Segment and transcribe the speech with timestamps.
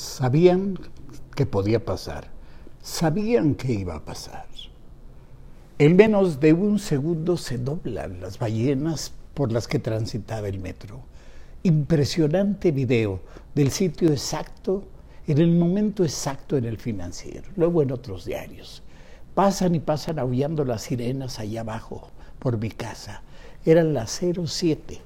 [0.00, 0.78] Sabían
[1.36, 2.28] que podía pasar,
[2.80, 4.46] sabían que iba a pasar.
[5.78, 11.02] En menos de un segundo se doblan las ballenas por las que transitaba el metro.
[11.64, 13.20] Impresionante video
[13.54, 14.84] del sitio exacto,
[15.26, 18.82] en el momento exacto en el financiero, luego en otros diarios.
[19.34, 22.08] Pasan y pasan aullando las sirenas allá abajo,
[22.38, 23.22] por mi casa.
[23.66, 24.98] Eran las 07,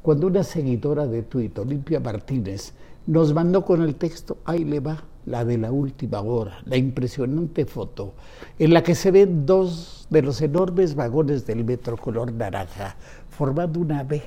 [0.00, 2.72] cuando una seguidora de Twitter, Olimpia Martínez,
[3.08, 7.64] nos mandó con el texto, ahí le va, la de la última hora, la impresionante
[7.64, 8.12] foto,
[8.58, 12.96] en la que se ven dos de los enormes vagones del metro color naranja,
[13.30, 14.22] formando una B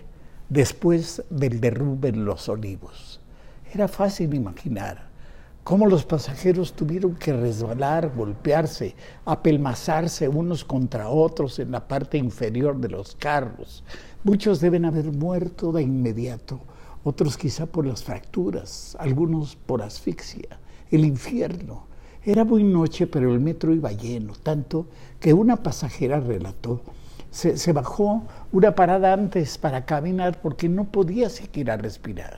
[0.49, 3.21] después del derrumbe en los olivos.
[3.71, 5.09] Era fácil imaginar
[5.63, 8.95] cómo los pasajeros tuvieron que resbalar, golpearse,
[9.25, 13.83] apelmazarse unos contra otros en la parte inferior de los carros.
[14.23, 16.61] Muchos deben haber muerto de inmediato,
[17.03, 20.59] otros quizá por las fracturas, algunos por asfixia
[20.91, 21.85] el infierno.
[22.23, 24.85] Era muy noche, pero el metro iba lleno, tanto
[25.19, 26.81] que una pasajera relató,
[27.31, 32.37] se, bajó una parada antes para caminar porque no podía siquiera respirar.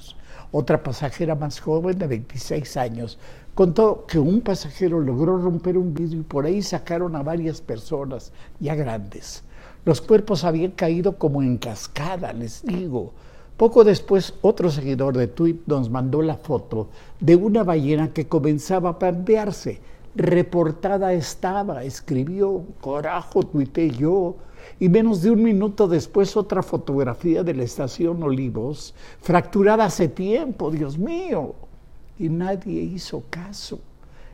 [0.52, 3.18] Otra pasajera más joven, de 26 años,
[3.56, 8.32] contó que un pasajero logró romper un vidrio y por ahí sacaron a varias personas
[8.60, 9.44] ya grandes.
[9.84, 13.14] Los cuerpos habían caído como en cascada, les digo.
[13.58, 18.90] Poco después, otro seguidor de Tweet nos mandó la foto de una ballena que comenzaba
[18.90, 19.80] a pandearse.
[20.16, 24.36] Reportada estaba, escribió, corajo, tuité yo.
[24.80, 30.72] Y menos de un minuto después, otra fotografía de la estación Olivos, fracturada hace tiempo,
[30.72, 31.54] Dios mío.
[32.18, 33.80] Y nadie hizo caso.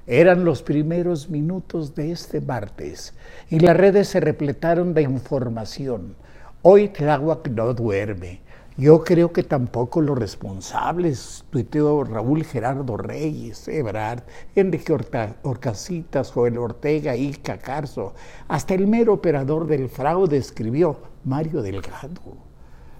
[0.08, 3.14] Eran los primeros minutos de este martes
[3.50, 6.16] y las redes se repletaron de información.
[6.64, 8.42] Hoy Tláhuac no duerme.
[8.80, 14.24] Yo creo que tampoco los responsables, tuiteó Raúl Gerardo Reyes, Ebrard,
[14.56, 18.14] Enrique Orcasitas, Joel Ortega, Ica Carso,
[18.48, 22.38] hasta el mero operador del fraude escribió Mario Delgado.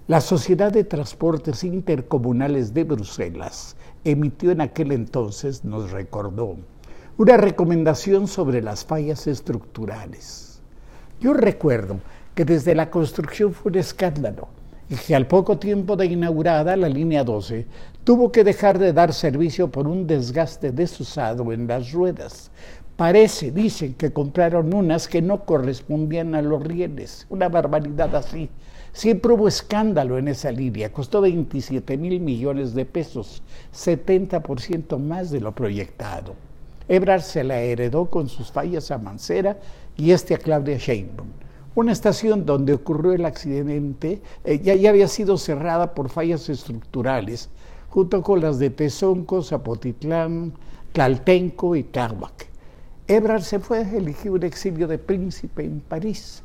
[0.06, 3.74] La Sociedad de Transportes Intercomunales de Bruselas
[4.04, 6.56] emitió en aquel entonces, nos recordó,
[7.16, 10.60] una recomendación sobre las fallas estructurales.
[11.20, 12.00] Yo recuerdo
[12.34, 14.59] que desde la construcción fue un escándalo
[14.90, 17.64] y que al poco tiempo de inaugurada la línea 12
[18.02, 22.50] tuvo que dejar de dar servicio por un desgaste desusado en las ruedas.
[22.96, 28.50] Parece, dicen, que compraron unas que no correspondían a los rieles, una barbaridad así.
[28.92, 35.40] Siempre hubo escándalo en esa línea, costó 27 mil millones de pesos, 70% más de
[35.40, 36.34] lo proyectado.
[36.88, 39.56] Ebrard se la heredó con sus fallas a Mancera
[39.96, 41.28] y este a Claudia Sheinbaum.
[41.80, 47.48] Una estación donde ocurrió el accidente eh, ya, había sido cerrada por fallas estructurales,
[47.88, 50.52] junto con las de Tezonco, Zapotitlán,
[50.92, 52.48] Tlaltenco y Tláhuac.
[53.08, 56.42] Ebrard se fue, eligió un exilio de príncipe en París.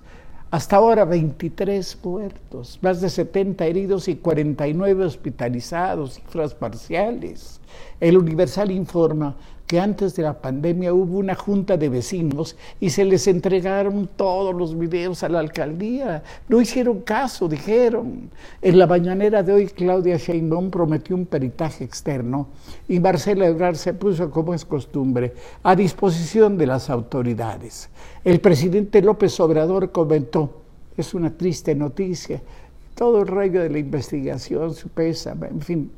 [0.51, 7.59] Hasta ahora 23 muertos, más de 70 heridos y 49 hospitalizados, cifras parciales.
[7.99, 9.35] El Universal informa
[9.67, 14.53] que antes de la pandemia hubo una junta de vecinos y se les entregaron todos
[14.53, 16.23] los videos a la alcaldía.
[16.47, 18.29] No hicieron caso, dijeron.
[18.61, 22.47] En la mañanera de hoy Claudia Sheinbaum prometió un peritaje externo
[22.87, 25.33] y Marcela Ebrard se puso, como es costumbre,
[25.63, 27.89] a disposición de las autoridades.
[28.23, 30.61] El presidente López Obrador comentó,
[30.95, 32.41] es una triste noticia,
[32.93, 35.91] todo el rayo de la investigación, su pésame, en fin,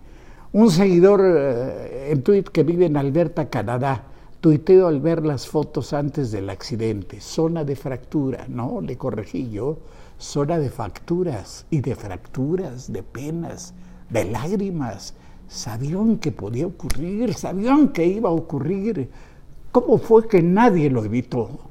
[0.57, 4.05] un seguidor eh, en tweet que vive en Alberta, Canadá,
[4.41, 9.77] tuiteó al ver las fotos antes del accidente, zona de fractura, no, le corregí yo,
[10.17, 13.75] zona de facturas y de fracturas, de penas,
[14.09, 15.13] de lágrimas.
[15.47, 19.11] Sabían que podía ocurrir, sabían que iba a ocurrir.
[19.71, 21.66] ¿Cómo fue que nadie lo evitó?